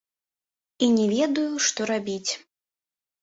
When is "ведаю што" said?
1.11-1.79